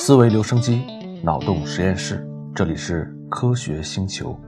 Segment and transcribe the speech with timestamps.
[0.00, 0.84] 思维留声机，
[1.24, 4.38] 脑洞实验室，这里是科学星球。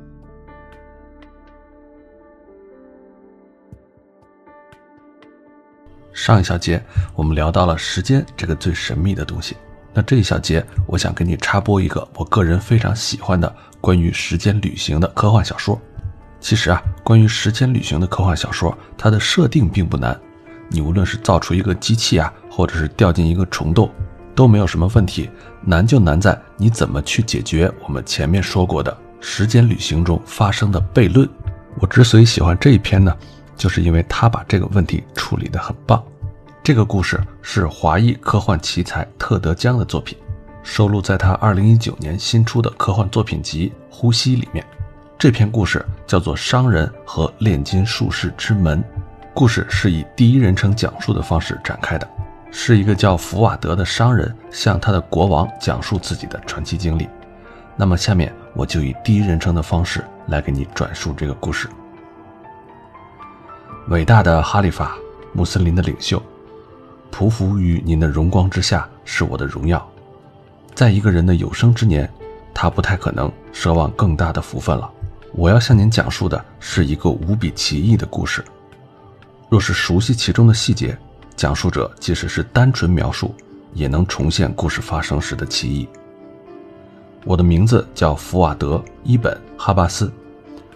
[6.13, 6.81] 上一小节
[7.17, 9.57] 我们聊到了时间这个最神秘的东西，
[9.93, 15.79] 那这一小节我想给你插播一个我个人非常喜欢的关于时间旅行的科幻小说。
[16.39, 20.19] 其实啊，关于时间旅行的科幻小说，它的设定并不难。
[20.69, 23.91] 你无论是造出一个机器啊，或者是掉进一个虫洞，
[24.35, 25.29] 都没有什么问题。
[25.63, 31.29] 难就难在你怎么去解决我们前面说过的时间旅行中发生的悖论。
[31.79, 33.15] 我之所以喜欢这一篇呢，
[33.57, 36.03] 就是因为他把这个问题处理得很棒。
[36.63, 40.17] 这个故事是华裔科幻奇才特德·江的作品，
[40.63, 44.65] 收录在他2019年新出的科幻作品集《呼吸》里面。
[45.19, 48.83] 这篇故事叫做《商人和炼金术士之门》，
[49.35, 52.09] 故事是以第一人称讲述的方式展开的，
[52.51, 57.09] 是一个叫福瓦德的商人向他的国王讲述自己的传奇经历。
[57.77, 61.69] 那么下面我就以第一人称的方式来给你转述这个故事。
[63.89, 64.97] 伟大的哈利法，
[65.33, 66.23] 穆斯林的领袖，
[67.11, 69.85] 匍匐于您的荣光之下是我的荣耀。
[70.75, 72.09] 在一个人的有生之年，
[72.53, 74.91] 他不太可能奢望更大的福分了。
[75.33, 78.45] 我要向您讲述的是一个无比奇异的故事。
[79.49, 80.97] 若是熟悉其中的细节，
[81.41, 83.35] 讲述者即使是单纯描述，
[83.73, 85.89] 也能重现故事发生时的奇异。
[87.25, 90.13] 我的名字叫福瓦德·伊本·哈巴斯，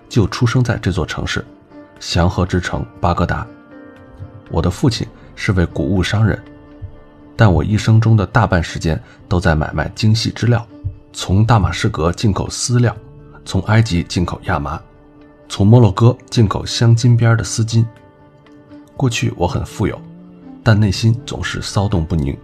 [0.08, 1.44] 就出生在这座城市——
[2.00, 3.46] 祥和之城巴格达。
[4.50, 5.06] 我的父亲
[5.36, 6.42] 是位谷物商人，
[7.36, 10.66] 但我一生中的大半时间都在买卖精细织料，
[11.12, 12.96] 从大马士革进口丝料。
[13.44, 14.80] 从埃及进口亚麻，
[15.46, 17.84] 从摩洛哥进口镶金边的丝巾。
[18.96, 20.00] 过去我很富有，
[20.64, 22.36] 但内心总是骚动不宁。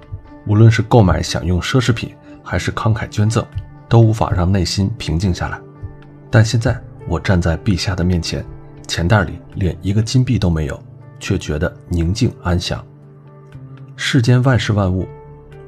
[0.46, 3.44] 无论是购买享用奢侈品，还是慷慨捐赠，
[3.88, 5.60] 都无法让内心平静下来。
[6.30, 8.44] 但现在我站在陛下的面前，
[8.86, 10.82] 钱袋里连一个金币都没有，
[11.18, 12.84] 却觉得宁静安详。
[13.96, 15.06] 世间万事万物，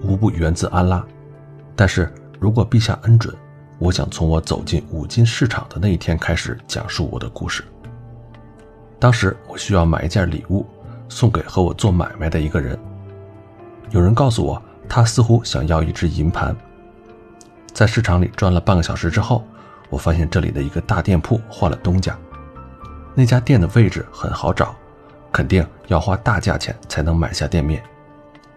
[0.03, 1.05] 无不源自安拉。
[1.75, 3.35] 但是如果陛下恩准，
[3.79, 7.63] 我想从我走进五金市场的那一天开始讲述我的故事。
[8.99, 10.65] 当时我需要买一件礼物
[11.13, 12.79] 送给和我做买卖的一个人。
[13.91, 16.57] 有人告诉我，他似乎想要一只银盘。
[17.73, 19.45] 在市场里转了半个小时之后，
[19.91, 22.17] 我发现这里的一个大店铺换了东家。
[23.15, 24.75] 那家店的位置很好找，
[25.31, 27.83] 肯定要花大价钱才能买下店面。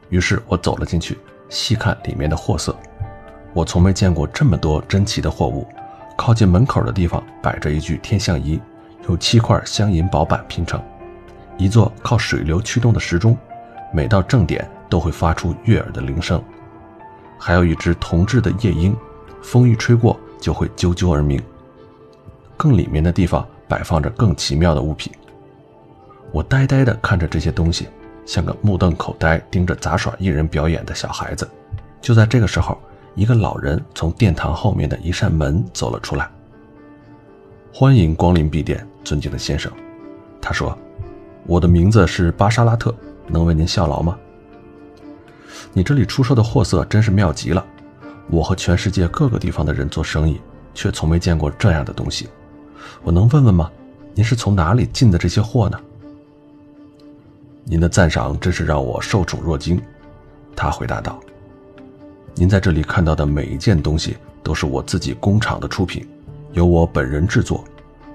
[0.10, 1.18] 于是我走了进去，
[1.50, 2.76] 细看里面的货色。
[3.54, 5.68] 我从没见过这么多珍奇的货物。
[6.18, 8.58] 靠近门口的地方摆着一具天象仪，
[9.10, 10.80] 由七块镶银薄板拼成；
[11.58, 13.38] 一座靠水流驱动的时钟，
[13.94, 16.40] 每到正点都会发出悦耳的铃声；
[17.40, 18.96] 还有一只铜制的夜莺，
[19.42, 21.42] 风一吹过就会啾啾而鸣。
[22.58, 25.12] 更里面的地方摆放着更奇妙的物品。
[26.32, 27.88] 我呆呆地看着这些东西，
[28.26, 31.50] 像个目瞪口呆盯着杂耍艺人表演的小孩子。
[32.02, 32.78] 就在这个时候。
[33.16, 36.30] 一个老人从殿堂后面的一扇门走了出来。
[37.74, 39.72] 欢迎光临 B 殿，尊敬的先生，
[40.42, 40.78] 他说
[41.46, 42.94] ：“我的名字是巴沙拉特，
[43.28, 44.18] 能为您效劳吗？”
[45.74, 47.66] 你这里出售的货色真是妙极了，
[48.30, 50.40] 我和全世界各个地方的人做生意，
[50.74, 52.30] 却从没见过这样的东西。
[53.04, 53.70] 我能问问吗？
[54.14, 55.80] 您是从哪里进的这些货呢？
[57.66, 59.82] 您的赞赏真是让我受宠若惊，
[60.56, 61.20] 他回答道。
[62.34, 66.08] 您在这里看到的每一件东西都是我自己工厂的出品，
[66.54, 67.66] 由我本人制作，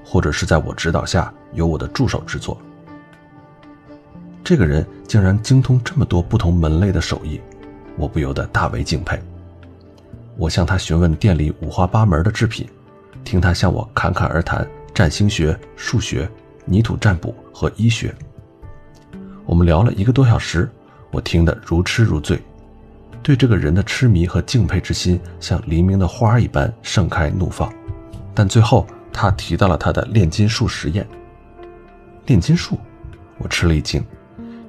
[0.05, 2.57] 或者是在我指导下由我的助手制作。
[4.43, 7.41] 这个人竟然精通这么多不同门类的手艺，
[7.97, 9.21] 我不由得大为敬佩。
[10.37, 12.67] 我向他询问店里五花八门的制品，
[13.23, 16.29] 听他向我侃侃而谈占星学、数学、
[16.65, 18.15] 泥土占卜和医学。
[19.45, 20.69] 我们聊了一个多小时，
[21.11, 22.41] 我听得如痴如醉。
[23.23, 27.71] 对这个人的痴迷和敬佩之心，像黎明的花一般盛开怒放。
[28.35, 31.07] 但最后，他提到了他的炼金术实验。
[32.27, 32.79] 炼金术，
[33.37, 34.03] 我吃了一惊，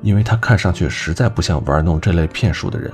[0.02, 2.92] 因为他看上去实在不像玩弄这类骗术的人。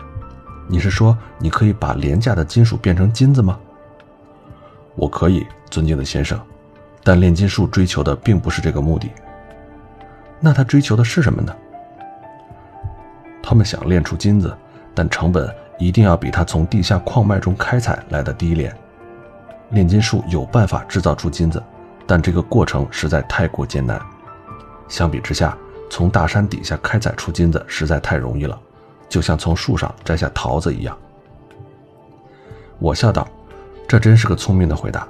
[0.68, 3.58] 你是说，你可以把廉价的金属变成金子吗？
[4.96, 6.40] 我可以，尊敬的先生。
[7.04, 9.10] 但炼金术追求的并不是这个目的。
[10.40, 11.56] 那他追求的是什么呢？
[13.42, 14.56] 他们想炼出金子。
[14.94, 18.76] 但成本一定要比他从地下矿脉中开采来的低廉。
[19.70, 21.62] 炼金术有办法制造出金子，
[22.08, 24.02] 但这个过程实在太过艰难。
[24.88, 25.56] 相比之下，
[25.90, 28.60] 从大山底下开采出金子实在太容易了，
[29.08, 30.98] 就像从树上摘下桃子一样。
[32.80, 33.28] 我笑道
[33.88, 35.08] ：“这真是个聪明的回答。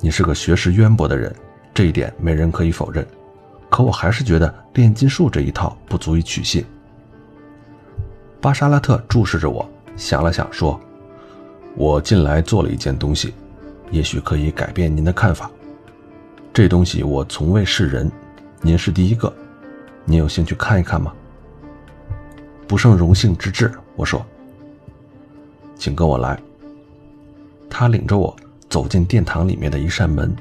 [0.00, 1.34] 你是个学识渊博的人，
[1.72, 3.06] 这一点没人可以否认。
[3.70, 6.64] 可我还是觉得炼金术这一套不足以取信。”
[8.40, 10.78] 巴沙拉特注视着我，想了想说
[11.76, 13.32] ：“我近来做了一件东西，
[13.90, 15.50] 也许可以改变您的看法。
[16.52, 18.10] 这东西我从未示人，
[18.60, 19.32] 您是第一个。
[20.04, 21.12] 你有兴趣看一看吗？”
[22.66, 24.24] 不胜荣幸之至，我说
[25.76, 26.38] ：“请跟我来。”
[27.68, 28.34] 他领着我
[28.70, 30.34] 走进殿堂里面的一扇门，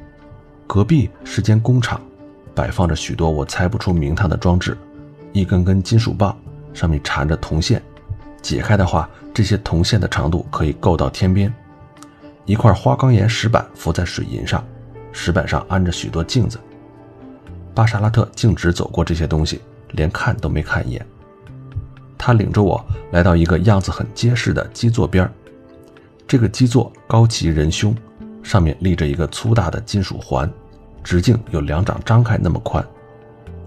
[0.68, 2.00] 隔壁是间工厂，
[2.56, 4.78] 摆放着许多我猜不出名堂的装置，
[5.32, 6.38] 一根根金属棒
[6.74, 7.82] 上面缠着铜线，
[8.42, 11.54] 解开的话，这些铜线的长度可以够到天边。
[12.46, 14.64] 一块花岗岩石板浮在水银上，
[15.12, 16.60] 石板上安着许多镜子。
[17.74, 19.62] 巴沙拉特径直走过这些东西，
[19.92, 21.06] 连看都没看一眼。
[22.18, 25.30] 他领着我来到一个样子很结实的基座边
[26.26, 27.94] 这个基座高齐人胸，
[28.42, 30.50] 上面立着一个粗大的金属环，
[31.04, 32.86] 直径有两掌张开那么宽，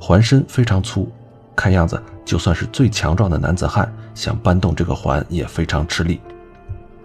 [0.01, 1.11] 环身非常粗，
[1.55, 6.21] 看样子就算是最强壮的男子汉想搬动这个环也非常吃力。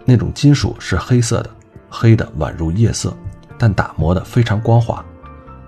[0.04, 1.50] 那种金属是黑色的，
[1.90, 3.14] 黑的宛如夜色，
[3.58, 5.04] 但打磨的非常光滑。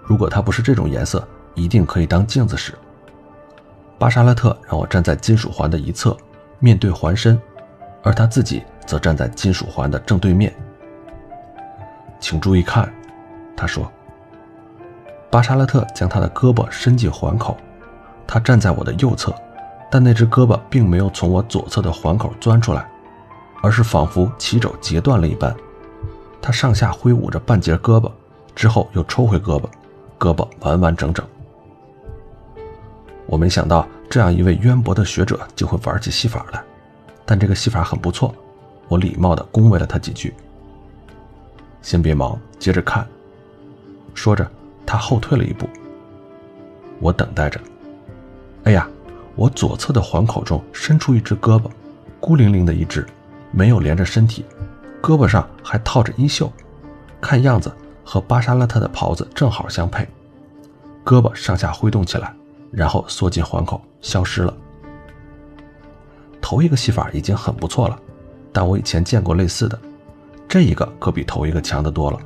[0.04, 2.74] 如果它不是这种颜色，一定可以当镜子使。
[3.98, 6.16] 巴沙拉特让我站在金属环的一侧，
[6.58, 7.40] 面对环身，
[8.02, 10.54] 而他自己则站在金属环的正对面。
[12.20, 12.92] 请注意看，
[13.56, 13.90] 他说。
[15.30, 17.56] 巴沙拉特将他的胳膊伸进环口，
[18.26, 19.34] 他站在我的右侧，
[19.90, 22.88] 但那只胳膊并没有从我左侧的环口钻出来，
[23.60, 25.52] 而是仿佛起肘截断了一般。
[26.40, 28.10] 他上下挥舞着半截胳膊，
[28.54, 29.64] 之后又抽回胳膊，
[30.18, 31.24] 胳膊完完整整。
[33.26, 36.62] 我没想到这样一位渊博的学者就会玩起戏法来，
[37.24, 38.34] 但这个戏法很不错，
[38.88, 40.34] 我礼貌地恭维了他几句。
[41.80, 43.06] 先别忙，接着看。
[44.14, 44.48] 说着，
[44.86, 45.68] 他后退了一步。
[47.00, 47.60] 我等待着。
[48.64, 48.88] 哎呀，
[49.34, 51.68] 我左侧的环口中伸出一只胳膊，
[52.20, 53.06] 孤零零的一只，
[53.50, 54.44] 没有连着身体，
[55.02, 56.50] 胳膊上还套着衣袖，
[57.20, 57.70] 看样子
[58.04, 60.06] 和巴沙拉特的袍子正好相配。
[61.04, 62.34] 胳膊上下挥动起来。
[62.76, 64.52] 然后缩进环口，消失了。
[66.40, 67.96] 头一个戏法已经很不错了，
[68.52, 69.78] 但我以前见过类似的，
[70.48, 72.18] 这一个可比头一个强得多了。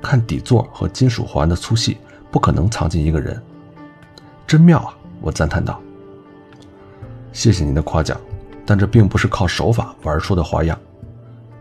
[0.00, 1.98] 看底座和金属环的粗细，
[2.30, 3.38] 不可能藏进一个人，
[4.46, 4.96] 真妙啊！
[5.20, 5.78] 我赞叹道。
[7.34, 8.18] 谢谢您的夸奖，
[8.64, 10.78] 但这并不是靠手法玩出的花样。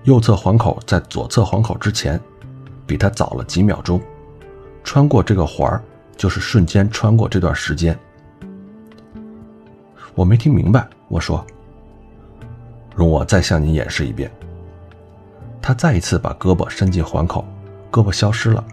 [0.03, 2.17] 右侧环口在左侧环口之前，
[2.87, 4.01] 比他早了几秒钟，
[4.83, 5.83] 穿过这个环儿。
[6.17, 7.95] 就是瞬间穿过这段时间，
[10.15, 10.87] 我没听明白。
[11.09, 11.45] 我说
[12.95, 14.31] ：“容我再向你演示一遍。”
[15.61, 17.45] 他再一次把胳膊伸进环口，
[17.91, 18.63] 胳膊消失了。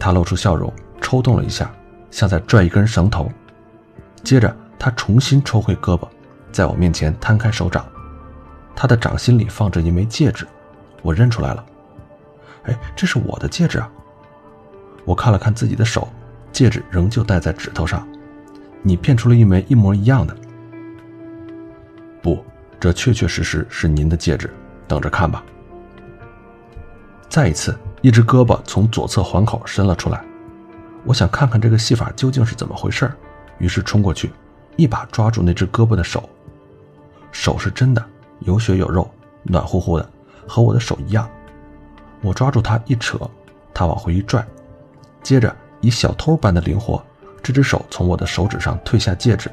[0.00, 1.72] 他露出笑容，抽动了一下，
[2.10, 3.30] 像在拽一根绳头。
[4.24, 6.08] 接着，他重新抽回胳膊，
[6.50, 7.86] 在我面前摊开手掌。
[8.74, 10.44] 他的掌心里放着一枚戒指，
[11.02, 11.64] 我认出来了。
[12.64, 13.90] 哎，这是我的戒指啊！
[15.04, 16.08] 我看了看自己的手。
[16.52, 18.06] 戒指仍旧戴在指头上，
[18.80, 20.36] 你骗出了一枚一模一样的。
[22.22, 22.44] 不，
[22.78, 24.48] 这确确实实是您的戒指，
[24.86, 25.44] 等着看吧。
[27.28, 30.24] 再一次，一只胳膊从左侧环口伸了出来，
[31.04, 33.12] 我想看看这个戏法究竟是怎么回事
[33.58, 34.30] 于是冲过去，
[34.76, 36.30] 一把抓住那只胳膊的手，
[37.32, 38.04] 手是真的，
[38.38, 39.10] 有血有肉，
[39.42, 40.08] 暖乎乎的，
[40.46, 41.28] 和我的手一样。
[42.24, 43.18] 我抓住他一扯，
[43.72, 44.44] 他往回一拽，
[45.22, 45.54] 接着。
[45.80, 47.04] 以小偷般的灵活，
[47.42, 49.50] 这只手从我的手指上褪下戒指，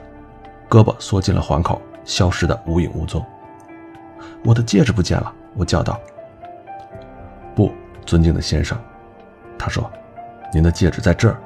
[0.70, 3.22] 胳膊缩进了环口，消失的无影无踪。
[4.46, 6.00] 我的戒指不见了，我叫道
[7.54, 7.70] ：“不，
[8.06, 8.80] 尊敬的先生。”
[9.60, 9.92] 他说
[10.54, 11.38] ：“您的戒指在这儿。”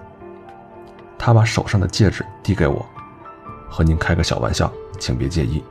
[1.18, 2.86] 他把手上的戒指递给我，
[3.68, 5.64] 和您开个小玩笑，请别介意。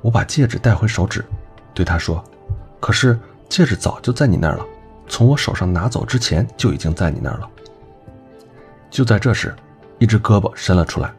[0.00, 1.22] 我把戒指带回手指，
[1.74, 2.24] 对他说
[2.80, 3.20] ：“可是
[3.54, 4.66] 戒指早就在你那儿了。”
[5.06, 7.48] 从我手上拿走之前就已经在你那儿了。
[8.90, 9.54] 就在这时，
[10.00, 11.14] 一只胳膊伸了出来，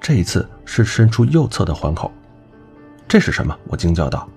[0.00, 2.12] 这一次是伸出右侧的环口。
[3.08, 3.58] 这是什么？
[3.66, 4.28] 我惊叫道。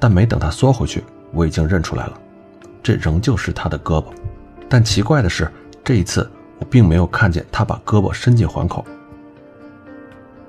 [0.00, 2.20] 但没等他缩回去，我已经认出来了，
[2.82, 4.06] 这仍旧是他的胳膊。
[4.68, 5.48] 但奇怪的是，
[5.84, 8.84] 这一次我并没有看见他把胳膊伸进环口。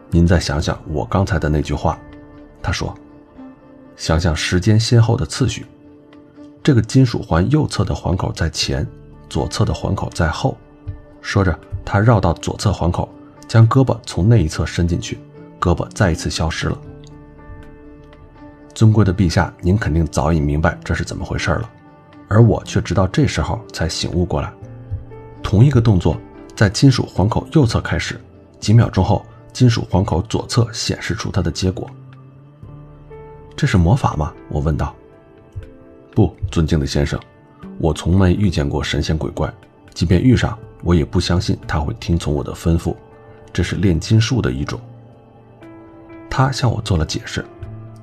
[0.09, 1.99] 您再想想我刚才的那句话，
[2.63, 2.97] 他说
[3.95, 5.67] ：“想想时间先后的次序。”
[6.61, 8.87] 这个金属环右侧的环口在前，
[9.29, 10.57] 左侧的环口在后。
[11.21, 13.07] 说着，他绕到左侧环口，
[13.47, 15.19] 将胳膊从那一侧伸进去，
[15.59, 16.77] 胳膊再一次消失了。
[18.73, 21.69] 尊贵的陛下，您肯定早已明白这是怎么回事了，
[22.27, 24.53] 而我却直到这时候才醒悟过来。
[25.41, 26.15] 同一个动作，
[26.55, 28.19] 在金属环口右侧开始，
[28.59, 31.89] 几秒钟后，金属环口左侧显示出它的结果。
[33.55, 34.33] 这是魔法吗？
[34.49, 34.95] 我问道。
[36.19, 37.17] 不，尊敬的先生，
[37.77, 39.49] 我从没遇见过神仙鬼怪，
[39.93, 42.93] 即便遇上，我也不相信他会听从我的吩咐。
[43.53, 44.77] 这是炼金术的一种。
[46.29, 47.45] 他向我做了解释，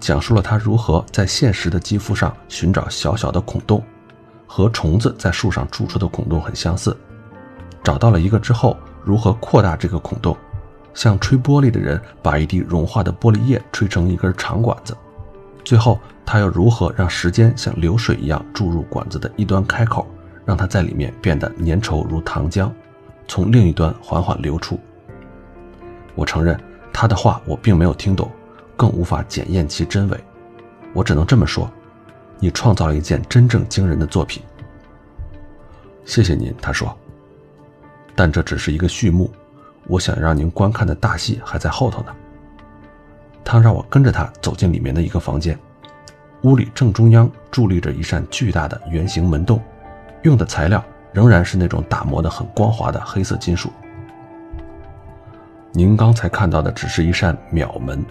[0.00, 3.84] 讲述了他如何在现实的肌肤上寻找小小的孔洞，
[4.46, 6.96] 和虫子在树上蛀出的孔洞很相似。
[7.84, 10.34] 找到了一个之后，如何扩大这个孔洞，
[10.94, 14.96] 像吹玻璃的人把一滴融化的玻璃液吹成一根长管子，
[15.66, 20.06] 最后他又如何让时间像流水一样注入管子的一端开口，
[20.44, 22.70] 让它在里面变得粘稠如糖浆，
[23.26, 24.78] 从另一端缓缓流出。
[26.14, 26.56] 我承认
[26.92, 28.30] 他的话我并没有听懂，
[28.76, 30.24] 更无法检验其真伪，
[30.92, 31.68] 我只能这么说：
[32.38, 34.44] 你创造了一件真正惊人的作品。
[36.04, 36.96] 谢谢您，他说。
[38.14, 39.28] 但这只是一个序幕，
[39.88, 42.14] 我想让您观看的大戏还在后头呢。
[43.48, 45.56] 他让我跟着他走进里面的一个房间，
[46.42, 49.62] 屋里正中央伫立着一扇巨大的圆形门洞，
[50.22, 53.70] 用的材料仍然是那种打磨的很光滑的黑色金属。
[55.70, 58.04] 您刚才看到的只是一扇秒门，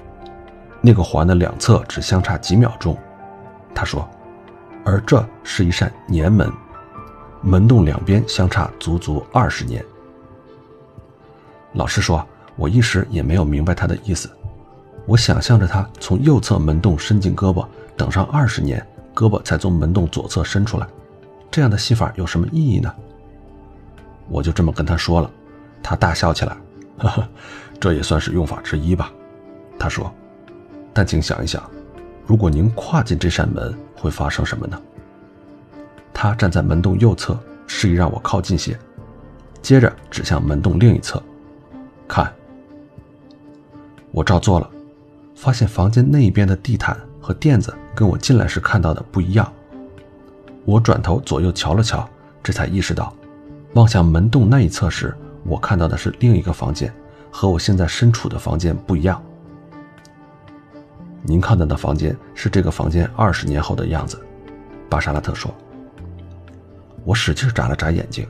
[0.79, 2.97] 那个环的两侧只相差几秒钟，
[3.73, 4.07] 他说，
[4.85, 6.49] 而这是一扇年门，
[7.41, 9.83] 门洞两边相差足足二十年。
[11.73, 12.25] 老实说，
[12.55, 14.29] 我一时也没有明白他的意思。
[15.05, 20.87] 我想象着他从右侧门洞伸进胳膊，等上二十年，胳膊才从门洞左侧伸出来。
[21.51, 22.93] 这样的戏法有什么意义呢？
[24.27, 25.29] 我就这么跟他说了，
[25.83, 26.57] 他大笑起来，
[26.97, 27.27] 呵呵，
[27.79, 29.11] 这也算是用法之一吧。
[29.77, 30.11] 他说
[30.91, 31.63] ：“但请想一想，
[32.25, 34.81] 如果您跨进这扇门，会发生什么呢？”
[36.11, 38.77] 他站在门洞右侧，示意让我靠近些，
[39.61, 41.21] 接着指向门洞另一侧。
[42.07, 42.33] 看，
[44.11, 44.69] 我照做了，
[45.45, 49.53] 发现房间那一边的地毯和垫子跟我进来时看到的不一样。
[50.65, 52.09] 我转头左右瞧了瞧，
[52.41, 53.13] 这才意识到，
[53.75, 56.91] 望向门洞那一侧时，我看到的是另一个房间，
[57.29, 59.21] 和我现在身处的房间不一样。
[61.21, 64.19] 您看到的房间是这个房间二十年后的样子，
[64.89, 65.53] 巴沙拉特说。
[67.03, 68.27] 我使劲眨了眨眼睛，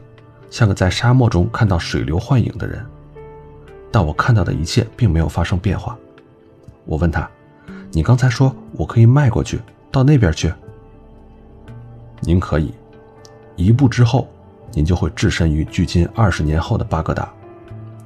[0.50, 2.86] 像个在沙漠中看到水流幻影的人。
[3.90, 5.98] 但我看到的一切并没有发生变化。
[6.86, 7.30] 我问他
[7.92, 9.60] ：“你刚才说我可以迈过去，
[9.92, 10.54] 到那边去
[12.22, 12.74] ？”“您可以，
[13.56, 14.28] 一步之后，
[14.72, 17.32] 您就会置身于距今二十年后的巴格达。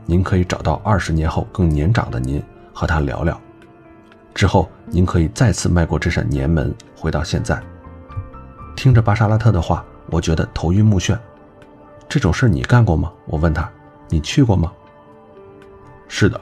[0.06, 2.42] 您可以找到二十年后更年长的您，
[2.74, 3.40] 和他聊聊。
[4.34, 7.62] 之后，您可以再次迈过这扇年门，回到现在。”
[8.76, 11.18] 听着巴沙拉特的话，我觉得头晕目眩。
[12.08, 13.12] 这种事你干过吗？
[13.26, 13.70] 我问他
[14.08, 14.72] ：“你去过吗？”
[16.08, 16.40] 是的，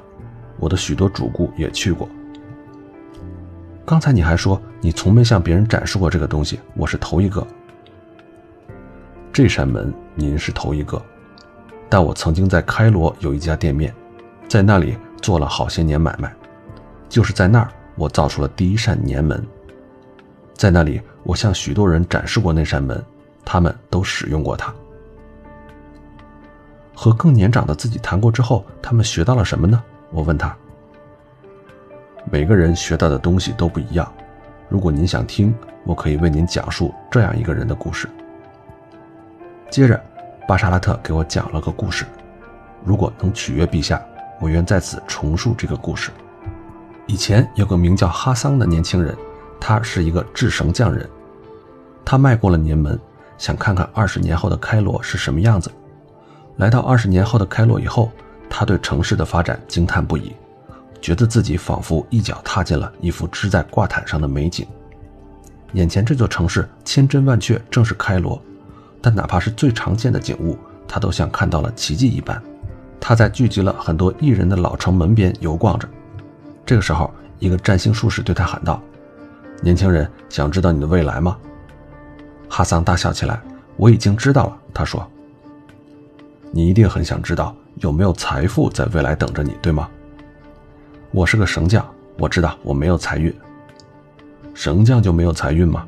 [0.60, 2.08] 我的许多主顾也去过。
[3.88, 7.48] 刚才你还说你从没向别人展示过这个东西，我是头一个。
[9.32, 11.01] 这扇门您是头一个，
[11.88, 13.96] 但我曾经在开罗有一家店面，
[14.50, 16.29] 在那里做了好些年买卖，
[17.08, 19.41] 就是在那儿我造出了第一扇年门，
[20.53, 23.01] 在那里我向许多人展示过那扇门，
[23.46, 24.75] 他们都使用过它。
[26.94, 29.82] 和更年长的自己谈过之后，他们学到了什么呢？
[30.12, 30.53] 我问他。
[32.29, 34.12] 每个人学到的东西都不一样。
[34.67, 35.55] 如果您想听，
[35.86, 38.10] 我可以为您讲述这样一个人的故事。
[39.69, 40.01] 接着，
[40.46, 42.05] 巴沙拉特给我讲了个故事。
[42.84, 44.01] 如果能取悦陛下，
[44.41, 46.12] 我愿在此重述这个故事。
[47.05, 49.15] 以前有个名叫哈桑的年轻人，
[49.60, 51.10] 他是一个制绳匠人。
[52.03, 53.00] 他迈过了年门，
[53.38, 55.72] 想看看二十年后的开罗是什么样子。
[56.57, 58.12] 来到二十年后的开罗以后，
[58.50, 60.36] 他对城市的发展惊叹不已，
[61.07, 64.67] 觉得自己仿佛一脚踏进了一幅织在挂毯上的美景。
[65.71, 68.41] 眼前这座城市千真万确正是开罗，
[69.01, 72.43] 但哪怕是最常见的景物，他都像看到了奇迹一般。
[72.99, 75.87] 他在聚集了很多艺人的老城门边游逛着。
[76.65, 77.09] 这个时候，
[77.39, 78.83] 一个占星术士对他喊道
[79.63, 81.37] ：“年轻人，想知道你的未来吗？”
[82.51, 83.41] 哈桑大笑起来
[83.77, 85.09] ：“我已经知道了。”他说。
[86.51, 89.87] 你一定很想知道有没有财富在未来等着你，对吗？
[91.11, 91.85] 我是个绳匠，
[92.17, 93.33] 我知道我没有财运。
[94.53, 95.87] 绳匠就没有财运吗？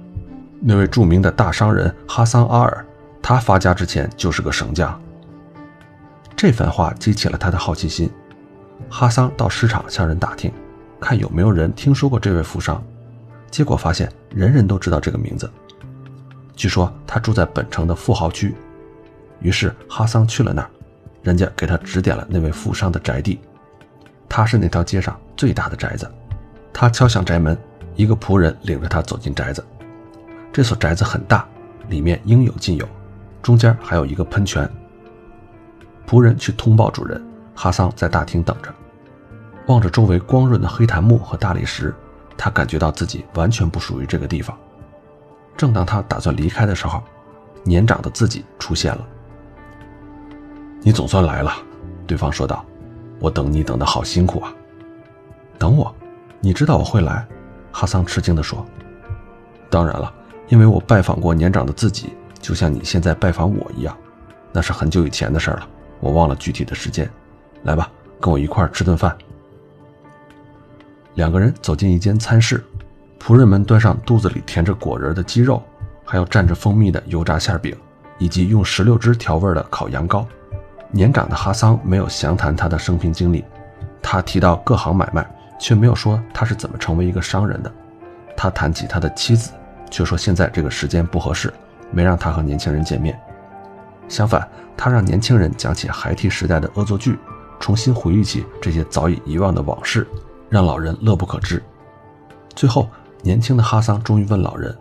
[0.61, 2.85] 那位著名的大商人哈桑阿尔，
[3.21, 4.99] 他发家之前就是个绳匠。
[6.35, 8.09] 这番话激起了他的好奇心。
[8.89, 10.51] 哈桑到市场向人打听，
[11.01, 12.81] 看有没有人听说过这位富商。
[13.51, 15.49] 结果发现人人都知道这个名字。
[16.55, 18.55] 据说他住在本城的富豪区，
[19.41, 20.69] 于是哈桑去了那儿，
[21.23, 23.39] 人家给他指点了那位富商的宅地，
[24.29, 26.09] 他是那条街上最大的宅子。
[26.71, 27.57] 他敲响宅门，
[27.95, 29.65] 一个仆人领着他走进宅子。
[30.53, 31.45] 这所宅子很大，
[31.89, 32.87] 里面应有尽有，
[33.41, 34.69] 中间还有一个喷泉。
[36.07, 37.21] 仆人去通报主人，
[37.55, 38.73] 哈桑在大厅等着，
[39.67, 41.93] 望着周围光润的黑檀木和大理石，
[42.37, 44.57] 他感觉到自己完全不属于这个地方。
[45.57, 47.03] 正当他打算离开的时候，
[47.63, 49.05] 年长的自己出现了。
[50.81, 51.51] 你总算来了，
[52.07, 52.65] 对方说道。
[53.19, 54.53] 我等你等得好辛苦啊。
[55.57, 55.93] 等我？
[56.39, 57.27] 你知道我会来？
[57.71, 58.65] 哈桑吃惊地说。
[59.69, 60.11] 当然了，
[60.47, 63.95] 因为我拜访过年长的自己，就像你现在拜访我一样。
[64.51, 65.67] 那是很久以前的事了。
[65.99, 67.09] 我忘了具体的时间，
[67.63, 69.15] 来吧，跟我一块儿吃顿饭。
[71.15, 72.63] 两个人走进一间餐室，
[73.19, 75.61] 仆人们端上肚子里填着果仁的鸡肉，
[76.05, 77.75] 还有蘸着蜂蜜的油炸馅饼，
[78.17, 80.25] 以及用石榴汁调味的烤羊羔。
[80.91, 83.45] 年长的哈桑没有详谈他的生平经历，
[84.01, 85.25] 他提到各行买卖，
[85.59, 87.71] 却没有说他是怎么成为一个商人的。
[88.35, 89.51] 他谈起他的妻子，
[89.91, 91.53] 却说现在这个时间不合适，
[91.91, 93.19] 没让他和年轻人见面。
[94.07, 97.19] 相反，他让年轻人讲起孩提时代的恶作剧，
[97.59, 100.07] 重新回忆起这些早已遗忘的往事，
[100.49, 101.61] 让老人乐不可支。
[102.55, 102.89] 最后，
[103.21, 104.75] 年轻的哈桑终于问老人：“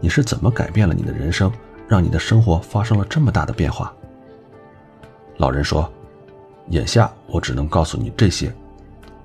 [0.00, 1.52] 你是怎么改变了你的人生，
[1.86, 3.94] 让你的生活发生了这么大的变化？”
[5.42, 5.92] 老人说
[6.70, 8.54] ：“眼下我只能告诉你这些。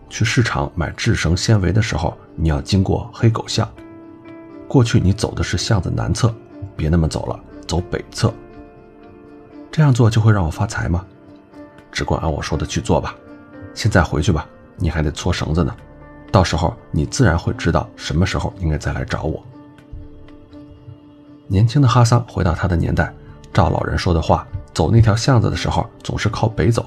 [0.09, 3.69] 去市场买制绳纤维的时候，你要经过黑狗巷。
[4.67, 6.33] 过去你走的是巷子南侧，
[6.75, 8.33] 别那么走了，走北侧。”
[9.71, 11.05] 这样做就会让我发财吗？
[11.91, 13.15] 只管按我说的去做吧。
[13.75, 15.75] 现在回去吧，你还得搓绳子呢。
[16.31, 19.45] 到时候你自然会知道什么时候应该再来找我。
[21.45, 23.13] 年轻的哈桑回到他的年代，
[23.53, 26.85] 照老人说的话，走那条巷子的时候总是靠北走，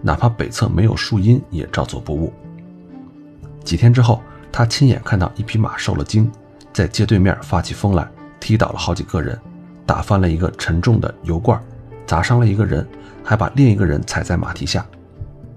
[0.00, 2.32] 哪怕北侧没有树荫也照走不误。
[3.64, 6.30] 几天之后，他亲眼看到一匹马受了惊，
[6.72, 9.36] 在街对面发起疯来，踢倒了好几个人，
[9.84, 11.60] 打翻了一个沉重的油罐。
[12.06, 12.86] 砸伤了一个人，
[13.24, 14.86] 还把另一个人踩在马蹄下。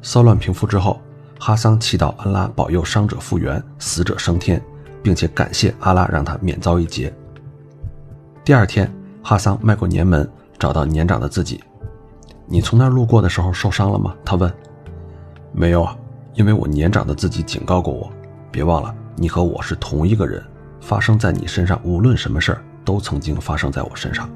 [0.02, 1.00] 骚乱平复之后，
[1.40, 4.60] 哈桑祈祷安拉保佑伤者复原，死者升天，
[5.04, 7.14] 并且感谢阿拉让他免遭一劫。
[8.44, 11.64] 第二天，哈桑迈过年门，找到年长的自己。
[12.48, 14.16] 你从那儿路过的时候受伤了吗？
[14.24, 14.52] 他问。
[15.52, 15.98] 没有啊，
[16.34, 18.12] 因为我年长的自己警告过我，
[18.52, 20.44] 别忘了你和我是同一个人，
[20.82, 24.30] 发生在你身上无论什么事儿都曾经发生在我身上。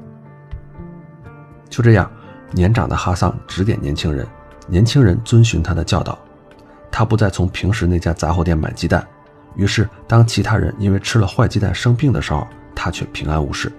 [1.68, 2.10] 就这样，
[2.50, 4.26] 年长的哈桑指点年轻人，
[4.66, 6.18] 年轻人遵循他的教导。
[6.90, 9.06] 他不再从平时那家杂货店买鸡蛋，
[9.54, 12.44] 于是当其他人因为吃了坏鸡蛋生病的时候，
[12.74, 13.70] 他却平安无事。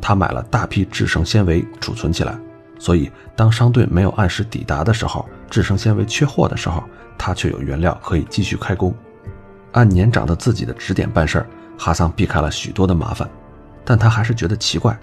[0.00, 2.38] 他买了大批制绳纤维储存起来，
[2.78, 6.82] 所以当商队没有按时抵达的时候，制绳纤维缺货的时候，
[7.16, 8.94] 他却有原料可以继续开工。
[9.72, 11.46] 按年长的自己的指点办事儿，
[11.78, 13.28] 哈桑避开了许多的麻烦，
[13.84, 14.98] 但他还是觉得奇怪。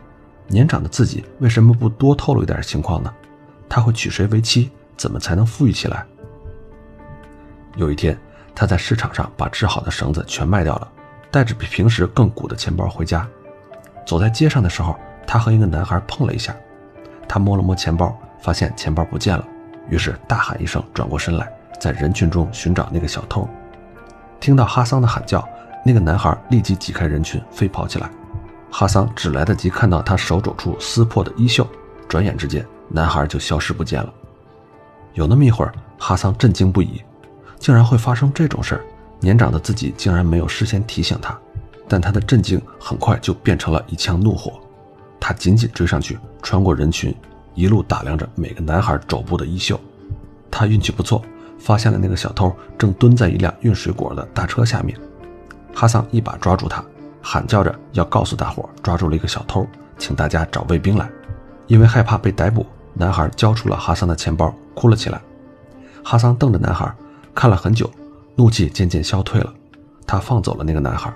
[0.47, 3.13] 年长的自己为什么不多透露一点情况呢？
[3.69, 4.69] 他会娶谁为妻？
[4.95, 6.05] 怎么才能富裕起来？
[7.75, 8.17] 有一天，
[8.53, 10.87] 他在市场上把织好的绳子全卖掉了，
[11.31, 13.27] 带着比平时更鼓的钱包回家。
[14.05, 16.55] 走在街上的时候，他和一个男孩碰了一下。
[17.27, 19.45] 他摸了摸钱包，发现钱包不见了，
[19.89, 23.47] 于是大喊一声，转过身来，在人群中寻找那个小偷。
[24.39, 25.47] 听到哈桑的喊叫，
[25.85, 28.09] 那个男孩立即挤开人群，飞跑起来。
[28.69, 31.67] 哈桑只来得及看到他手肘处撕破的衣袖，
[32.07, 34.11] 转眼之间，男孩就消失不见了。
[35.13, 37.01] 有那么一会儿，哈桑震惊不已，
[37.59, 38.81] 竟然会发生这种事儿。
[39.19, 41.37] 年长的自己竟然没有事先提醒他，
[41.87, 44.59] 但他的震惊很快就变成了一腔怒火。
[45.25, 47.15] 他紧紧追上去，穿过人群，
[47.55, 49.79] 一路打量着每个男孩肘部的衣袖。
[50.51, 51.23] 他运气不错，
[51.57, 54.99] 发现了那个小偷正蹲在一辆运水果的大车下面。
[55.73, 56.83] 哈桑一把抓住他。
[57.21, 59.65] 喊叫着要告诉大伙抓住了一个小偷，
[59.97, 61.09] 请大家找卫兵来。
[61.67, 65.21] 因为害怕被逮捕，男孩交出了哈桑的钱包，哭了起来。
[66.03, 66.93] 哈桑瞪着男孩
[67.33, 67.89] 看了很久，
[68.35, 69.53] 怒气渐渐消退了，
[70.05, 71.13] 他放走了那个男孩。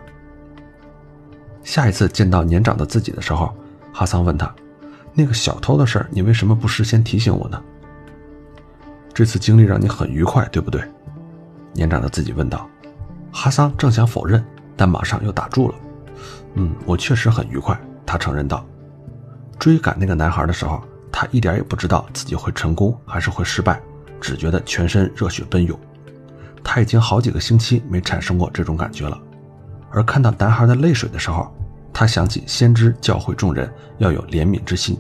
[1.62, 3.54] 下一次见到年长的自己的时候，
[3.98, 4.54] 哈桑问他
[5.12, 7.60] ：“那个小偷的事儿，你为什么不事先提醒我呢？”
[9.12, 10.80] 这次经历让你很愉快，对不对？
[11.74, 12.70] 年长的自己问道。
[13.32, 15.76] 哈桑正想否认，但马上又打住了。
[16.54, 17.76] 嗯，我确实很愉快。
[18.06, 18.64] 他承认道
[19.58, 20.80] ：“追赶那个男孩的时候，
[21.12, 23.82] 他一点也不知道自己会成功还是会失败，
[24.22, 25.76] 只觉得全身热血奔涌。
[26.64, 29.20] 他已经好几个星期没产生过这种感觉了。
[29.90, 31.52] 而看到男孩的泪水的时候，
[32.00, 34.96] 他想起先知教会众人要有怜悯之心，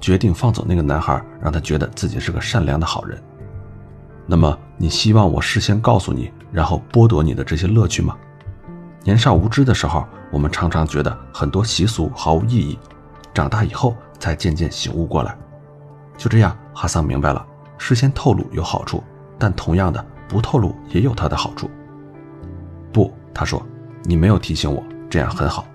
[0.00, 3.20] 决定放走那个男孩，让他觉得自己是个善良的好人。
[4.28, 8.16] 那么，你希望我事先告诉你，然后剥夺你的这些乐趣吗？
[9.02, 12.78] 年少无知的时候，我们常常觉得很多习俗毫无意义，
[13.34, 15.36] 长大以后才渐渐醒悟过来。
[16.16, 17.44] 就这样，哈桑明白了，
[17.76, 19.02] 事先透露有好处，
[19.36, 21.68] 但同样的，不透露也有它的好处。
[22.92, 23.60] 不，他说，
[24.04, 25.66] 你没有提醒我，这样很好。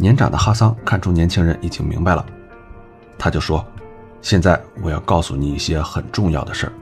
[0.00, 2.24] 年长的哈桑看出年轻人已经明白了，
[3.18, 3.66] 他就说
[4.22, 6.72] ：“现在我要告诉你一些很重要的事儿。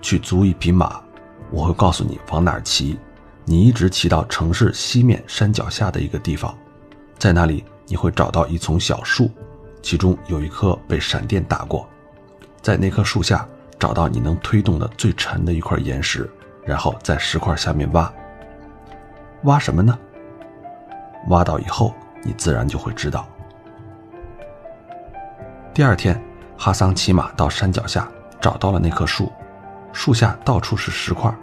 [0.00, 1.02] 去租一匹马，
[1.50, 2.96] 我会告诉你往哪儿骑。
[3.44, 6.56] 你一直骑到城市西面山脚下的一个地方，
[7.18, 9.28] 在那里你会找到一丛小树，
[9.82, 11.84] 其中有一棵被闪电打过。
[12.60, 13.44] 在那棵树下
[13.76, 16.30] 找到你能推动的最沉的一块岩石，
[16.64, 18.12] 然后在石块下面挖。
[19.42, 19.98] 挖什么呢？
[21.26, 23.26] 挖到以后。”你自然就会知道。
[25.74, 26.22] 第二天，
[26.56, 28.08] 哈桑骑马到山脚下，
[28.40, 29.32] 找到了那棵树，
[29.92, 31.34] 树下到处是石块，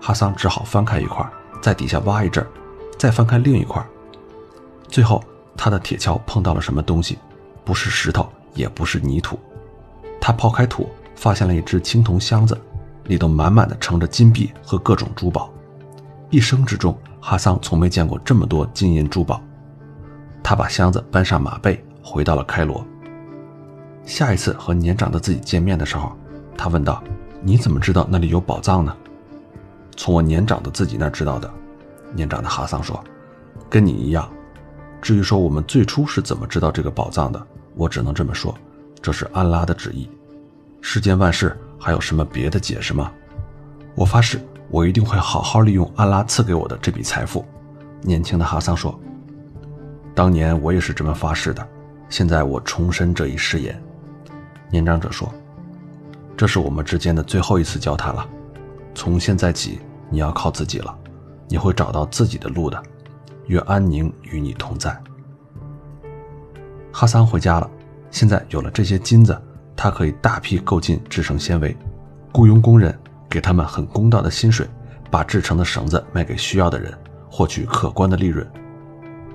[0.00, 1.24] 哈桑只好翻开一块，
[1.62, 2.44] 在底下挖一阵，
[2.98, 3.84] 再翻开另一块。
[4.88, 5.22] 最后，
[5.56, 7.18] 他的铁锹碰到了什么东西，
[7.64, 9.38] 不是石头，也不是泥土。
[10.20, 12.60] 他刨开土，发现了一只青铜箱子，
[13.04, 15.48] 里头满满的盛着金币和各种珠宝。
[16.30, 19.40] 一生之中，哈桑从没见过这么多金银珠宝。
[20.48, 22.86] 他把箱子搬上马背，回到了开罗。
[24.04, 26.12] 下一次和年长的自己见面的时候，
[26.56, 27.02] 他问道
[27.42, 28.96] ：“你怎么知道那里有宝藏呢
[29.96, 31.52] ？”“从我年长的自己那知道的。”
[32.14, 33.02] 年长的哈桑说
[33.68, 34.30] ：“跟你一样。
[35.02, 38.56] 至于说我们最初是怎么知道这个宝藏的，我只能这么说：
[39.02, 40.08] 这是安拉的旨意。
[40.80, 43.10] 世间万事还有什么别的解释吗？
[43.96, 47.44] 我发誓，我一定会好好利用安拉赐给我的这笔财富。”
[48.00, 48.96] 年轻的哈桑说。
[50.16, 51.68] 当年我也是这么发誓的，
[52.08, 53.78] 现在我重申这一誓言。
[54.70, 55.30] 年长者说
[56.34, 58.26] ：“这是我们之间的最后一次交谈了，
[58.94, 60.98] 从现在起你要靠自己了，
[61.48, 62.82] 你会找到自己的路的。
[63.48, 64.98] 愿安宁与你同在。”
[66.90, 67.70] 哈桑回家了，
[68.10, 69.38] 现在有了这些金子，
[69.76, 71.76] 他可以大批购进制成纤维，
[72.32, 72.98] 雇佣工人，
[73.28, 74.66] 给他们很公道的薪水，
[75.10, 76.90] 把制成的绳子卖给需要的人，
[77.30, 78.50] 获取可观的利润。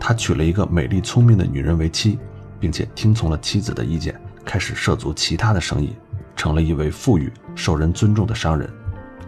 [0.04, 2.18] 他娶了一个美丽聪明的女人为妻，
[2.60, 5.96] 并且听从了妻子的意见，开始涉足其他的生意，
[6.36, 8.68] 成了一位富裕、受人尊重的商人。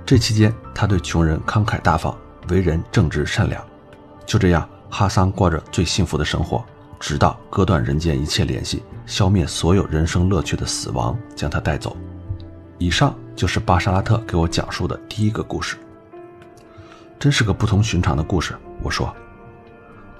[0.03, 2.17] 这期间，他对穷人慷慨大方，
[2.49, 3.63] 为人正直善良。
[4.25, 6.65] 就这样，哈桑过着最幸福的生活，
[6.99, 11.95] 直到割断人间一切联系、消灭所有人生乐趣的死亡将他带走。
[12.79, 15.77] 以上就是巴沙拉特给我讲述的第一个故事。
[17.19, 19.15] 真是个不同寻常的故事，我说。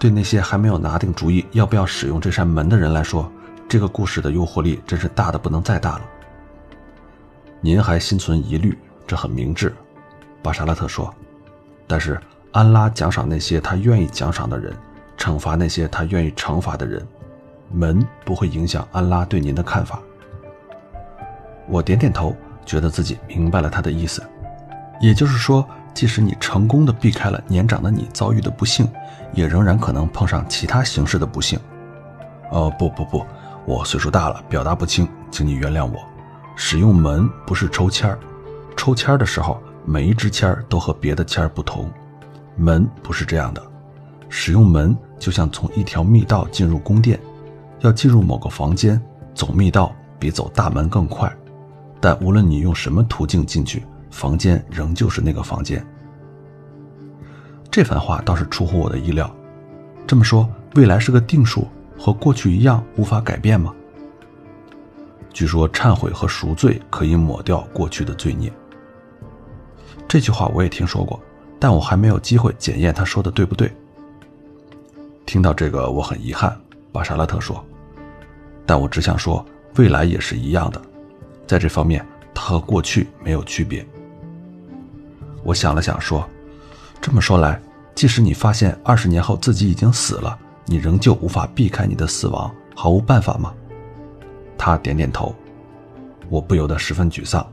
[0.04, 3.32] 对那些还没有拿定主意要不要使用这扇门的人来说，
[3.70, 6.02] 这个故事的诱惑力真是大的不能再大了。
[7.62, 9.74] 您还心存疑虑，这很明智，
[10.42, 11.10] 巴沙拉特说。
[11.88, 12.20] 但是
[12.52, 14.76] 安拉奖赏那些他愿意奖赏的人，
[15.18, 17.02] 惩罚那些他愿意惩罚的人，
[17.72, 20.02] 门不会影响安拉对您的看法。
[21.66, 22.36] 我点点头，
[22.66, 24.22] 觉得自己明白了他的意思。
[25.00, 28.88] 也就是说，即使你成功的避开了年长的你遭遇的不幸。
[29.34, 31.60] 也仍然可能碰上其他形式的不幸。
[32.52, 33.26] 哦，不不不，
[33.66, 36.00] 我岁数大了，表达不清，请你原谅我。
[36.56, 38.20] 使用门不是抽签儿，
[38.78, 41.92] 抽签儿的时候，每一支签儿都和别的签儿不同。
[42.56, 43.64] 门不是这样的，
[44.30, 47.20] 使用门就像从一条密道进入宫殿，
[47.80, 49.02] 要进入某个房间，
[49.34, 51.28] 走密道比走大门更快。
[52.00, 55.84] 但无论你用什么途径进去，房间仍旧是那个房间。
[57.72, 59.36] 这番话倒是出乎我的意料。
[60.06, 63.74] 这么说，未来是个定数，和过去一样无法改变吗？
[65.34, 68.54] 据说忏悔和赎罪可以抹掉过去的罪孽。
[70.08, 71.20] 这句话我也听说过，
[71.60, 73.74] 但我还没有机会检验他说的对不对。
[75.26, 76.56] 听到这个，我很遗憾，
[76.92, 77.66] 巴沙拉特说。
[78.64, 79.44] 但我只想说，
[79.76, 80.80] 未来也是一样的，
[81.48, 83.84] 在这方面，它和过去没有区别。
[85.44, 86.28] 我想了想说。
[87.02, 87.62] 这么说来，
[87.94, 93.54] 即使你发现二十年后自己已经死了，你仍旧无法避开你的死亡，毫无办法吗？
[94.58, 95.36] 他点点头。
[96.30, 97.46] 我不由得十分沮丧，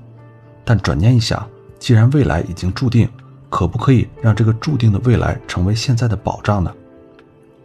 [0.64, 1.44] 但转念一想，
[1.81, 3.09] 既然未来已经注定，
[3.48, 6.72] 可不可以让这个注定的未来成为现在的保障呢？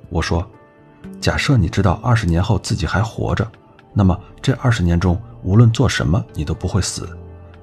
[0.10, 0.46] 我说，
[1.22, 3.48] 假设你知道二十年后自己还活着，
[3.94, 7.08] 那么这二十年中无论做什么，你都不会死，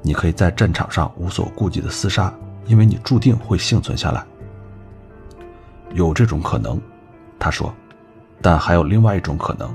[0.01, 2.33] 你可以在战场上无所顾忌的厮杀。
[2.67, 4.25] 因为你注定会幸存下来。
[5.95, 6.81] 有这种可能，
[7.39, 7.75] 他说，
[8.41, 9.75] 但还有另外一种可能，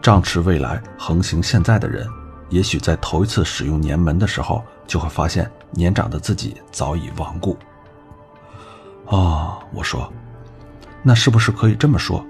[0.00, 2.06] 仗持未来横行现在的人，
[2.48, 7.56] 也许在头一次使用年门的时候，就会发现年长的自己早已亡故。
[9.06, 10.12] 哦，我说，
[11.02, 12.24] 那是不是可以这么说？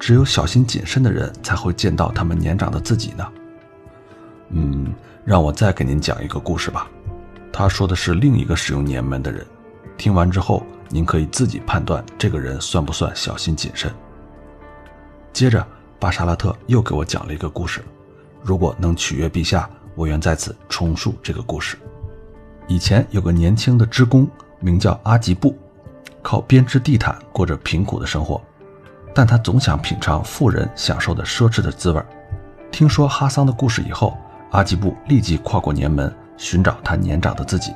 [0.00, 3.28] 只有小心谨慎的人才会见到他们年长的自己呢？
[4.50, 4.94] 嗯，
[5.24, 6.88] 让我再给您讲一个故事吧。
[7.52, 9.46] 他说的是另一个使用年门的人。
[9.96, 13.92] 听完之后，您可以自己判断这个人算不算小心谨慎。
[15.32, 15.66] 接着，
[15.98, 17.84] 巴沙拉特又给我讲了一个故事。
[18.42, 21.76] 如果能取悦陛下，我愿在此重述这个故事。
[22.68, 24.28] 以前有个年轻的织工，
[24.60, 25.58] 名叫阿吉布。
[26.20, 28.40] 靠编织地毯过着贫苦的生活，
[29.14, 32.02] 但他总想品尝富人享受的奢侈的滋味。
[32.70, 34.18] 听说哈桑的故事以后，
[34.50, 37.74] 阿吉布立即跨过年门寻找他年长的自己。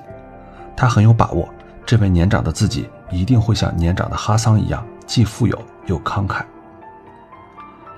[0.74, 1.46] 他很有把握，
[1.84, 6.42] 这位年长的自己一定会像年长的哈桑一样，既富有又慷慨。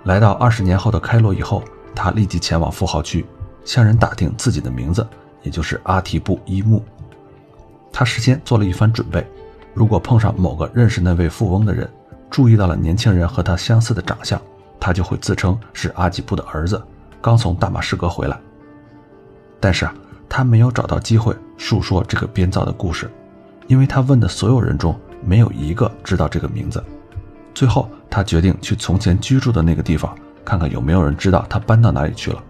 [0.03, 1.63] 来到二十年后的开罗以后，
[1.95, 3.25] 他立即前往富豪区，
[3.65, 5.07] 向人打听自己的名字，
[5.43, 6.83] 也就是阿提布伊木。
[7.93, 9.25] 他事先做了一番准备。
[9.73, 11.89] 如果碰上某个认识那位富翁的人，
[12.31, 14.41] 注意到了年轻人和他相似的长相，
[14.79, 16.83] 他就会自称是阿吉布的儿子，
[17.23, 18.39] 刚从大马士革回来。
[19.59, 19.95] 但是啊，
[20.37, 23.09] 他没有找到机会述说这个编造的故事，
[23.69, 26.83] 因为他问的所有人中没有一个知道这个名字。
[27.55, 30.13] 最后，他决定去从前居住的那个地方，
[30.45, 32.43] 看看有没有人知道他搬到哪里去了。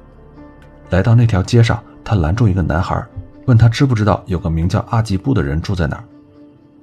[0.88, 3.04] 来到那条街上，他拦住一个男孩，
[3.44, 6.04] 问他知不知道有个名叫阿吉布的人住在哪儿。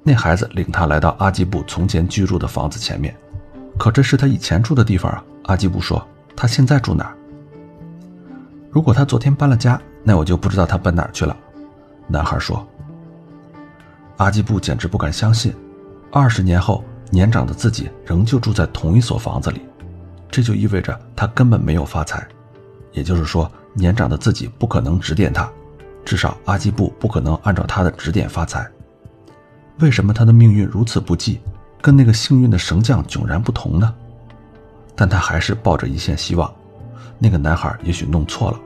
[0.04, 3.12] 那孩子领他来到阿基布从前居住的房子前面，
[3.76, 5.24] 可这是他以前住的地方啊。
[5.46, 6.00] 阿基布说
[6.36, 7.16] ：“他现在住哪儿？
[8.70, 11.36] 如果他昨天搬了家，那我就不知道他奔哪儿去了。”
[12.08, 12.66] 男孩说。
[14.18, 15.52] 阿基布简直不敢相信，
[16.12, 19.62] 二十年后，年长的自己仍旧住在同一所房子里，
[20.30, 22.24] 这就意味着他根本没有发财，
[22.92, 25.50] 也就是说，年长的自己不可能指点他，
[26.04, 28.70] 至少阿基布不可能按照他的指点发财。
[29.80, 31.40] 为什么他的命运如此不济，
[31.80, 33.92] 跟那个幸运的绳匠迥然不同呢？
[34.94, 36.52] 但他还是抱着一线希望，
[37.18, 38.60] 那个男孩也许弄错了。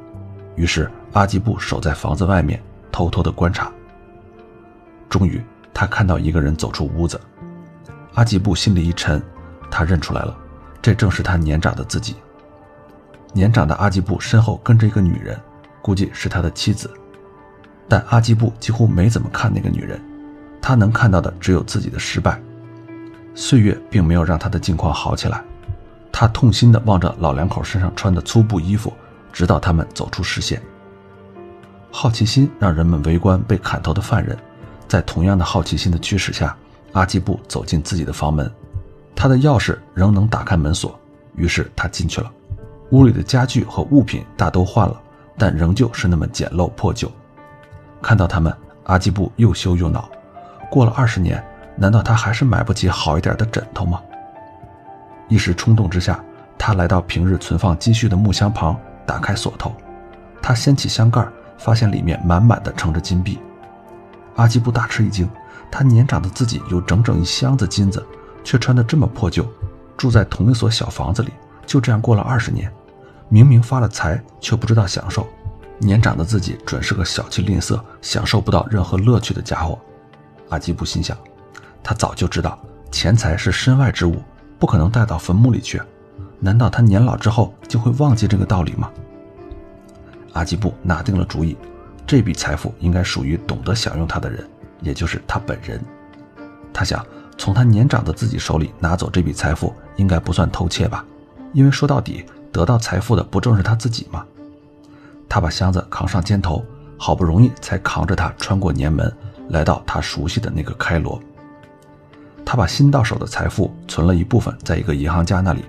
[0.56, 3.72] 于是阿基布守在房子外面，偷偷的观察。
[5.08, 7.18] 终于，他看到一个人走出屋子，
[8.12, 9.22] 阿基布心里一沉，
[9.70, 10.36] 他认出来了，
[10.82, 12.16] 这正是他年长的自己。
[13.32, 15.40] 年长的阿基布身后跟着一个女人，
[15.80, 16.92] 估计是他的妻子，
[17.88, 19.98] 但阿基布几乎没怎么看那个女人。
[20.60, 22.38] 他能看到的只有自己的失败，
[23.34, 25.42] 岁月并没有让他的境况好起来。
[26.12, 28.92] 他痛心地望着老两口身上穿的粗布衣服，
[29.32, 30.60] 直到他们走出视线。
[31.98, 34.36] 好奇心让人们围观被砍头的犯人，
[34.86, 36.54] 在同样的好奇心的驱使下，
[36.92, 38.52] 阿基布走进自己的房门。
[39.14, 41.00] 他的钥匙仍能打开门锁，
[41.36, 42.30] 于是他进去了。
[42.90, 45.00] 屋里的家具和物品大都换了，
[45.38, 47.10] 但仍旧是那么简陋破旧。
[48.02, 48.54] 看到他们，
[48.84, 50.06] 阿基布又羞又恼。
[50.70, 51.42] 过了二十年，
[51.76, 54.02] 难道他还是买不起好一点的枕头吗？
[55.28, 56.22] 一时冲动之下，
[56.58, 59.74] 他来到平日存放积蓄的木箱旁，打开锁头。
[60.42, 61.26] 他掀起箱盖，
[61.58, 63.38] 发现里面满满的盛着金币。
[64.36, 65.28] 阿基布大吃一惊，
[65.70, 68.04] 他年长的自己有整整一箱子金子，
[68.44, 69.46] 却穿得这么破旧，
[69.96, 71.32] 住在同一所小房子里，
[71.64, 72.70] 就这样过了二十年。
[73.28, 75.26] 明明发了财，却不知道享受。
[75.78, 79.78] 年长的自己准是个小气吝啬、享受不到任何乐趣的家伙。
[80.48, 81.16] 阿基布心想，
[81.82, 82.58] 他早就知道
[82.90, 84.22] 钱财是身外之物，
[84.58, 85.82] 不可能带到坟墓里去。
[86.38, 88.90] 难道他年老之后就会忘记这个道理吗？
[90.36, 91.56] 阿基布拿定了主意，
[92.06, 94.46] 这笔财富应该属于懂得享用它的人，
[94.82, 95.80] 也就是他本人。
[96.72, 97.04] 他想
[97.38, 101.04] 从他年长的自己手里拿走这笔财富，应该不算偷窃吧？
[101.52, 104.24] 因为说到底，得到财富的不正是他自己吗？
[105.28, 106.64] 他把箱子扛上肩头，
[106.98, 109.12] 好不容易才扛着它穿过年门。
[109.48, 111.22] 来到他熟悉的那个开罗，
[112.44, 115.64] 他把新到手的财富存了一部分在一个银行家那里，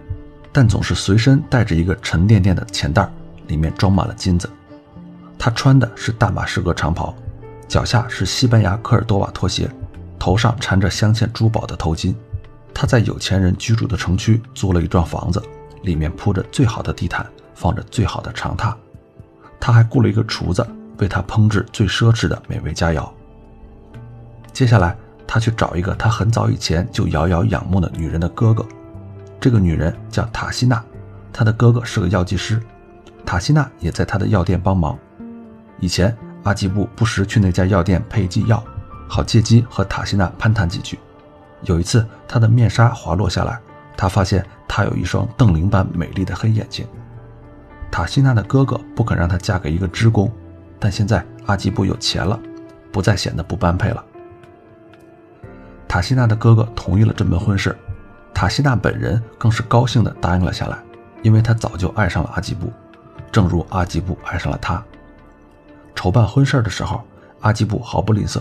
[0.52, 3.08] 但总是随身带着一个沉甸甸的钱袋，
[3.46, 4.50] 里面装满了金子。
[5.38, 7.14] 他穿的是大马士革长袍，
[7.68, 9.70] 脚下是西班牙科尔多瓦拖鞋，
[10.18, 12.16] 头上缠着镶嵌珠宝的头巾。
[12.74, 15.42] 他在有钱人居住的城区租了一幢房子，
[15.84, 18.74] 里面铺着最好的地毯，放着最好的长榻。
[19.60, 20.66] 他还雇了一个厨子，
[21.00, 23.10] 为他烹制最奢侈的美味佳肴。
[24.54, 24.96] 接下来，
[25.26, 28.66] 他去找一个他很早以前就遥遥仰慕的女人的哥哥。
[29.40, 30.84] 这个女人叫塔西娜，
[31.32, 32.62] 她的哥哥是个药剂师，
[33.26, 34.98] 塔西娜也在他的药店帮忙。
[35.80, 38.64] 以前阿基布不时去那家药店配剂药，
[39.08, 40.98] 好借机和塔西娜攀谈几句。
[41.64, 43.60] 有一次，他的面纱滑落下来，
[43.96, 46.86] 他发现他有一双瞪铃般美丽的黑眼睛。
[47.92, 50.32] 塔西娜的哥哥不肯让她嫁给一个织工，
[50.78, 52.40] 但现在阿基布有钱了，
[52.92, 54.04] 不再显得不般配了。
[55.88, 57.76] 塔西娜的哥哥同意了这门婚事，
[58.34, 60.78] 塔西娜本人更是高兴地答应了下来，
[61.24, 62.72] 因为她早就爱上了阿基布，
[63.32, 64.84] 正如阿基布爱上了她。
[65.98, 67.02] 筹办婚事的时候，
[67.42, 68.40] 阿基布毫不吝啬，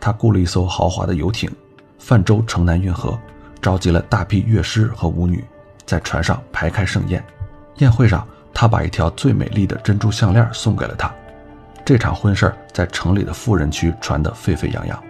[0.00, 1.48] 他雇了一艘豪华的游艇，
[1.96, 3.16] 泛舟城南运河，
[3.60, 5.44] 召集了大批乐师和舞女，
[5.86, 7.24] 在船上排开盛宴。
[7.76, 11.08] 宴会上，他把一条最美丽的珍珠项链送给了她。
[11.84, 15.02] 这场婚事在城里的富人区传得沸沸扬扬。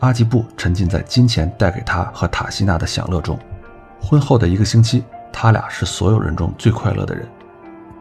[0.00, 3.38] 阿基布沉浸在金钱带给他和塔西娜的享乐中。
[3.98, 5.02] 婚后的一个星期，
[5.32, 7.26] 他俩是所有人中最快乐的人。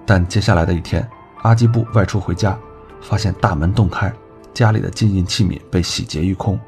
[0.06, 1.08] 但接下来的一天，
[1.44, 2.58] 阿基布外出回家，
[3.02, 4.12] 发现大门洞开，
[4.54, 6.60] 家里的金银器皿被洗劫一空。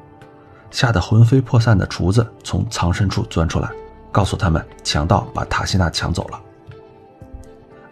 [0.69, 3.69] 吓得魂飞魄散的厨子从藏身处钻出来，
[4.11, 6.41] 告诉他们强盗把塔西娜抢走了。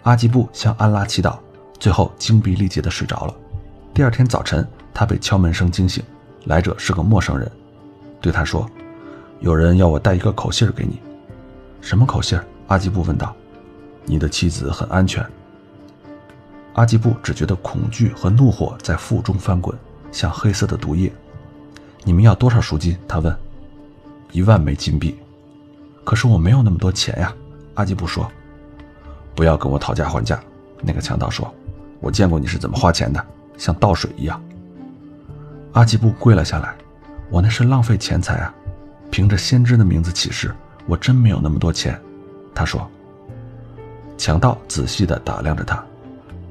[0.04, 1.38] 阿基布向安拉祈祷，
[1.80, 3.34] 最后精疲力竭地睡着了。
[3.94, 6.04] 第二天早晨，他被敲门声惊醒，
[6.44, 7.50] 来者是个陌生人，
[8.20, 8.70] 对他说
[9.40, 11.00] ：“有人要我带一个口信给你。
[11.80, 13.34] ”“什么口信？”阿基布问道。
[14.04, 15.26] “你的妻子很安全。”
[16.74, 19.78] 阿基布只觉得恐惧和怒火在腹中翻滚，
[20.12, 21.12] 像黑色的毒液。
[22.04, 22.98] 你们要多少赎金？
[23.08, 23.36] 他问。
[24.32, 25.16] 一万枚金币。
[26.04, 27.34] 可是我没有那么多钱呀。
[27.76, 28.30] 阿基布说。
[29.36, 30.40] 不要跟我讨价还价。
[30.82, 31.54] 那个强盗说。
[32.00, 33.24] 我见过你是怎么花钱的，
[33.58, 34.44] 像倒水一样。
[35.74, 36.76] 阿基布跪了下来。
[37.30, 38.54] 我那是浪费钱财啊！
[39.10, 40.54] 凭着先知的名字起誓，
[40.88, 42.00] 我真没有那么多钱。
[42.54, 42.90] 他说。
[44.18, 45.84] 强盗仔细地打量着他。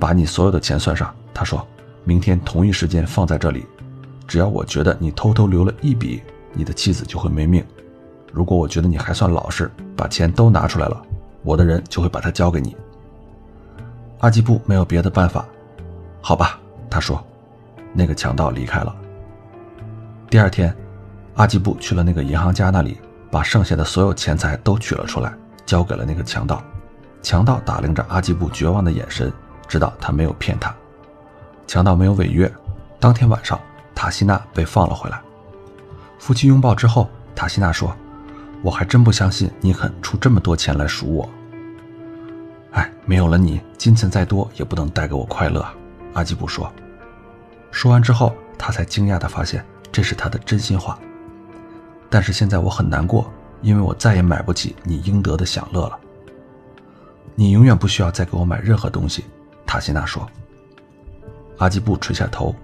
[0.02, 1.64] 把你所有的钱算上，他说
[2.02, 3.64] ：“明天同一时间放在这里。
[4.26, 6.20] 只要我觉得你偷偷留了一笔，
[6.52, 7.64] 你的妻子就会没命。
[8.32, 11.00] 如果我觉得你还算老实，把钱都拿出来了，
[11.44, 12.76] 我的人就会把它交给你。”
[14.18, 15.46] 阿基布没有别的办法，
[16.20, 16.58] 好吧，
[16.90, 17.24] 他说。
[17.92, 18.92] 那个强盗离开了。
[20.28, 20.74] 第二天，
[21.34, 22.98] 阿基布去了那个银行家那里，
[23.30, 25.32] 把剩下的所有钱财都取了出来，
[25.64, 26.60] 交给了那个强盗。
[27.22, 29.32] 强盗打量着阿基布绝望的眼神。
[29.68, 30.74] 知道他没有骗他，
[31.66, 32.50] 强盗没有违约。
[33.00, 33.58] 当天晚上，
[33.94, 35.20] 塔西娜被放了回来。
[36.18, 37.94] 夫妻拥抱之后，塔西娜说
[38.62, 41.28] ：“我还真不相信你肯出这么多钱来赎我。”
[42.72, 45.66] 哎，没有了你，金钱再多也不能带给我快乐。”
[46.14, 46.70] 阿基布说。
[47.70, 50.98] 说完之后，他才惊讶地发现这是他的真心话。
[52.08, 55.98] 但是现在我很难过，因为我再也买不起你应得的享乐了。
[57.34, 59.24] 你永远不需要再给我买任何东西。
[59.72, 60.28] 塔西娜说
[61.56, 62.54] ：“阿基布垂下头，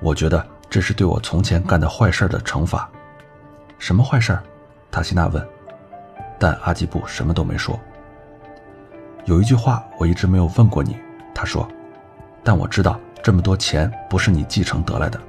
[0.00, 2.88] 我觉得这是对我从前干的坏事的惩罚。
[3.78, 4.38] 什么坏事？”
[4.90, 5.46] 塔西娜问。
[6.38, 7.78] 但阿基布什么都没说。
[9.26, 10.96] 有一句话我一直没有问过你，
[11.34, 11.68] 他说
[12.42, 15.20] ：“但我知道这么多钱不是你继承得来的。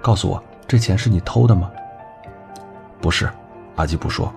[0.00, 1.70] 告诉我，这钱是你偷的吗
[2.98, 3.28] ？”“不是。”
[3.76, 4.32] 阿基布说。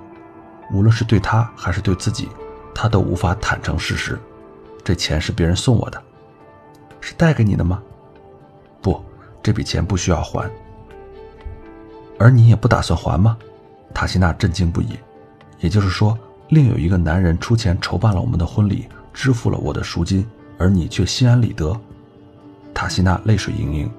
[0.73, 2.27] 无论是对他还是对自己，
[2.73, 4.19] 他都无法坦诚事实。
[4.83, 6.03] 这钱是别人送我的。
[7.05, 7.83] 是带给你的吗？
[8.81, 8.99] 不，
[9.43, 10.49] 这笔钱不需要还。
[12.17, 13.37] 而你也不打算还吗？
[13.93, 14.97] 塔西娜震惊不已。
[15.59, 16.17] 也就是说，
[16.49, 21.79] 另有一个男人出钱筹办了我们的婚礼，支付了我的赎金，而你却心安理得。
[22.73, 23.91] 塔西娜泪水盈盈。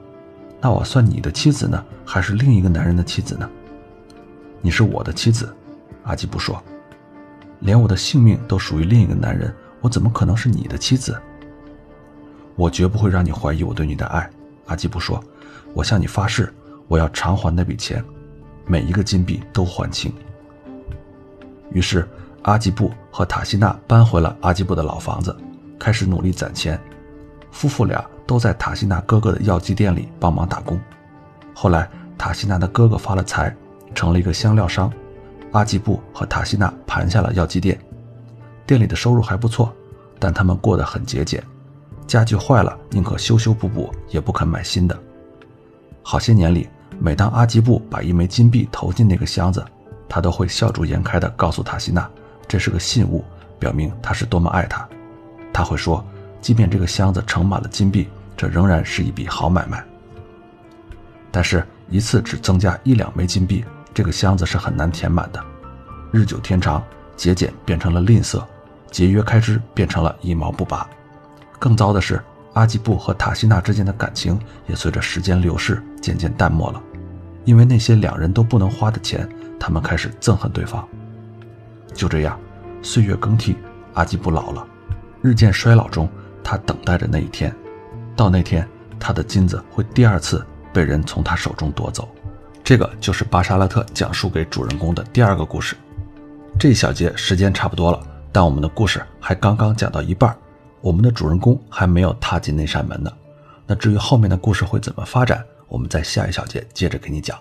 [0.60, 3.48] 那我算你的妻子呢，还是另一个男人的妻子呢？
[4.60, 5.54] 你是我的妻子，
[6.02, 6.60] 阿基布说。
[7.60, 11.16] 连我的性命都属于另一个男人，我怎么可能是你的妻子？
[12.56, 14.28] 我绝不会让你怀疑我对你的爱，
[14.66, 15.22] 阿基布说。
[15.74, 16.52] 我向你发誓，
[16.88, 18.02] 我要偿还那笔钱，
[18.64, 20.10] 每一个金币都还清。
[21.70, 22.08] 于是，
[22.42, 25.36] 阿基布和塔西娜搬回了阿基布的老房子，
[25.78, 26.80] 开始努力攒钱。
[27.50, 30.80] 夫妇俩都在塔西娜哥哥的药剂店里帮忙打工。
[31.54, 31.86] 后来，
[32.16, 33.54] 塔西娜的哥哥发了财，
[33.94, 34.90] 成了一个香料商。
[35.52, 37.78] 阿基布和塔西娜盘下了药剂店，
[38.66, 39.70] 店里的收入还不错，
[40.18, 41.42] 但他们过得很节俭。
[42.06, 44.96] 家具坏了，宁可修修补补，也不肯买新的。
[46.02, 46.68] 好些年里，
[47.00, 49.64] 每当阿基布把一枚金币投进那个箱子，
[50.08, 52.08] 他都会笑逐颜开地告诉塔西娜，
[52.46, 53.24] 这是个信物，
[53.58, 54.88] 表明他是多么爱她。
[55.52, 56.04] 他会说，
[56.40, 59.84] 即便这个箱子盛满了金币，这仍然是一笔好买卖。
[61.32, 65.42] 但是，一次只增加一两枚金币，这个箱子是很难填满的。
[66.12, 66.82] 日久天长，
[67.16, 68.44] 节俭变成了吝啬，
[68.92, 70.88] 节约开支变成了一毛不拔。
[71.58, 72.22] 更糟的是，
[72.54, 76.82] 阿基布和塔西娜之间的感情也随着时间流逝渐渐淡漠了，
[77.44, 79.28] 因为那些两人都不能花的钱，
[79.58, 80.86] 他们开始憎恨对方。
[81.94, 82.38] 就这样，
[82.82, 83.56] 岁月更替，
[83.94, 84.66] 阿基布老了，
[85.22, 86.08] 日渐衰老中，
[86.42, 87.54] 他等待着那一天。
[88.14, 88.66] 到那天，
[88.98, 92.08] 他的金子会第二次被人从他手中夺走。
[92.64, 95.76] 这个就是巴沙拉特讲述给主人公的第二个故事。
[96.58, 98.00] 这一小节时间差不多了，
[98.32, 100.36] 但我们的故事还刚刚讲到一半，
[100.80, 103.10] 我们的主人公还没有踏进那扇门呢。
[103.66, 107.38] 那至于后面的故事会怎么发展，我们在下一小节接着给你讲。